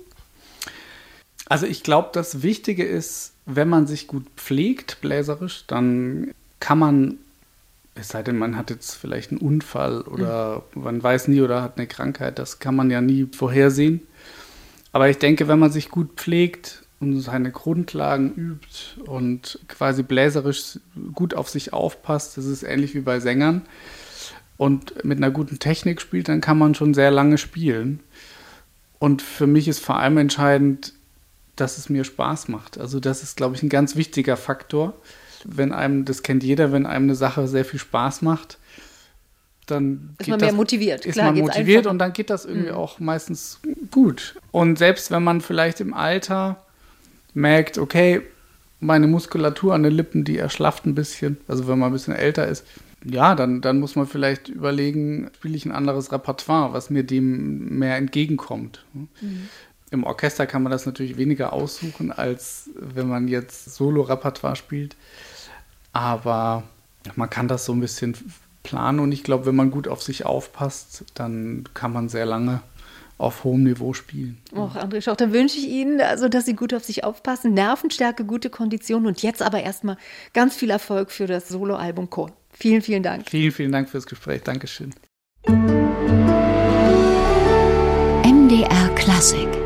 Also 1.46 1.66
ich 1.66 1.82
glaube, 1.82 2.10
das 2.12 2.42
Wichtige 2.42 2.84
ist, 2.84 3.32
wenn 3.46 3.68
man 3.68 3.86
sich 3.86 4.06
gut 4.06 4.26
pflegt, 4.36 5.00
bläserisch, 5.00 5.64
dann 5.66 6.32
kann 6.60 6.78
man, 6.78 7.18
es 7.94 8.08
sei 8.08 8.22
denn, 8.22 8.38
man 8.38 8.56
hat 8.56 8.70
jetzt 8.70 8.94
vielleicht 8.94 9.30
einen 9.30 9.40
Unfall 9.40 10.02
oder 10.02 10.64
mhm. 10.74 10.82
man 10.82 11.02
weiß 11.02 11.28
nie 11.28 11.40
oder 11.40 11.62
hat 11.62 11.76
eine 11.76 11.86
Krankheit, 11.86 12.38
das 12.38 12.58
kann 12.58 12.74
man 12.74 12.90
ja 12.90 13.00
nie 13.00 13.28
vorhersehen. 13.32 14.02
Aber 14.92 15.08
ich 15.08 15.18
denke, 15.18 15.46
wenn 15.46 15.60
man 15.60 15.70
sich 15.70 15.88
gut 15.88 16.14
pflegt 16.16 16.82
und 17.00 17.20
seine 17.20 17.50
Grundlagen 17.50 18.34
übt 18.34 19.00
und 19.10 19.58
quasi 19.68 20.02
bläserisch 20.02 20.78
gut 21.14 21.34
auf 21.34 21.48
sich 21.48 21.72
aufpasst, 21.72 22.36
das 22.36 22.44
ist 22.44 22.62
ähnlich 22.62 22.94
wie 22.94 23.00
bei 23.00 23.20
Sängern, 23.20 23.62
und 24.58 25.06
mit 25.06 25.16
einer 25.16 25.30
guten 25.30 25.58
Technik 25.58 26.02
spielt, 26.02 26.28
dann 26.28 26.42
kann 26.42 26.58
man 26.58 26.74
schon 26.74 26.92
sehr 26.92 27.10
lange 27.10 27.38
spielen. 27.38 28.00
Und 28.98 29.22
für 29.22 29.46
mich 29.46 29.68
ist 29.68 29.78
vor 29.78 29.96
allem 29.96 30.18
entscheidend, 30.18 30.92
dass 31.56 31.78
es 31.78 31.88
mir 31.88 32.04
Spaß 32.04 32.48
macht. 32.48 32.76
Also 32.76 33.00
das 33.00 33.22
ist, 33.22 33.38
glaube 33.38 33.56
ich, 33.56 33.62
ein 33.62 33.70
ganz 33.70 33.96
wichtiger 33.96 34.36
Faktor. 34.36 34.92
Wenn 35.46 35.72
einem, 35.72 36.04
das 36.04 36.22
kennt 36.22 36.44
jeder, 36.44 36.72
wenn 36.72 36.84
einem 36.84 37.06
eine 37.06 37.14
Sache 37.14 37.48
sehr 37.48 37.64
viel 37.64 37.80
Spaß 37.80 38.20
macht, 38.20 38.58
dann 39.64 40.14
ist 40.18 40.28
man 40.28 40.38
mehr 40.38 40.48
das, 40.48 40.56
motiviert. 40.56 41.06
Ist 41.06 41.14
Klar, 41.14 41.32
man 41.32 41.40
motiviert 41.40 41.78
einfacher. 41.78 41.90
und 41.92 41.98
dann 41.98 42.12
geht 42.12 42.28
das 42.28 42.44
irgendwie 42.44 42.68
mhm. 42.68 42.76
auch 42.76 43.00
meistens 43.00 43.60
gut. 43.90 44.36
Und 44.50 44.78
selbst 44.78 45.10
wenn 45.10 45.24
man 45.24 45.40
vielleicht 45.40 45.80
im 45.80 45.94
Alter 45.94 46.62
merkt, 47.34 47.78
okay, 47.78 48.22
meine 48.80 49.06
Muskulatur 49.06 49.74
an 49.74 49.82
den 49.82 49.92
Lippen, 49.92 50.24
die 50.24 50.38
erschlafft 50.38 50.86
ein 50.86 50.94
bisschen, 50.94 51.38
also 51.48 51.68
wenn 51.68 51.78
man 51.78 51.90
ein 51.90 51.92
bisschen 51.92 52.14
älter 52.14 52.48
ist, 52.48 52.64
ja, 53.04 53.34
dann, 53.34 53.60
dann 53.60 53.80
muss 53.80 53.96
man 53.96 54.06
vielleicht 54.06 54.48
überlegen, 54.48 55.30
spiele 55.36 55.56
ich 55.56 55.64
ein 55.64 55.72
anderes 55.72 56.12
Repertoire, 56.12 56.72
was 56.72 56.90
mir 56.90 57.02
dem 57.02 57.78
mehr 57.78 57.96
entgegenkommt. 57.96 58.84
Mhm. 58.92 59.48
Im 59.90 60.04
Orchester 60.04 60.46
kann 60.46 60.62
man 60.62 60.70
das 60.70 60.86
natürlich 60.86 61.16
weniger 61.16 61.52
aussuchen, 61.52 62.12
als 62.12 62.70
wenn 62.74 63.08
man 63.08 63.26
jetzt 63.26 63.74
Solo-Repertoire 63.74 64.56
spielt. 64.56 64.96
Aber 65.92 66.62
man 67.16 67.30
kann 67.30 67.48
das 67.48 67.64
so 67.64 67.72
ein 67.72 67.80
bisschen 67.80 68.16
planen 68.62 69.00
und 69.00 69.12
ich 69.12 69.24
glaube, 69.24 69.46
wenn 69.46 69.56
man 69.56 69.70
gut 69.70 69.88
auf 69.88 70.02
sich 70.02 70.26
aufpasst, 70.26 71.04
dann 71.14 71.64
kann 71.74 71.92
man 71.92 72.08
sehr 72.08 72.26
lange 72.26 72.60
auf 73.20 73.44
hohem 73.44 73.62
Niveau 73.64 73.92
spielen. 73.92 74.38
Och, 74.52 74.76
André 74.76 75.02
Schauch, 75.02 75.16
dann 75.16 75.32
wünsche 75.32 75.58
ich 75.58 75.68
Ihnen, 75.68 76.00
also, 76.00 76.28
dass 76.28 76.46
Sie 76.46 76.54
gut 76.54 76.72
auf 76.74 76.84
sich 76.84 77.04
aufpassen, 77.04 77.54
Nervenstärke, 77.54 78.24
gute 78.24 78.50
Kondition 78.50 79.06
und 79.06 79.22
jetzt 79.22 79.42
aber 79.42 79.62
erstmal 79.62 79.96
ganz 80.32 80.56
viel 80.56 80.70
Erfolg 80.70 81.10
für 81.10 81.26
das 81.26 81.48
Soloalbum 81.48 82.08
Chor. 82.10 82.32
Vielen, 82.52 82.82
vielen 82.82 83.02
Dank. 83.02 83.28
Vielen, 83.28 83.52
vielen 83.52 83.72
Dank 83.72 83.88
fürs 83.88 84.06
Gespräch. 84.06 84.42
Dankeschön. 84.42 84.94
MDR 88.24 88.94
Klassik 88.94 89.59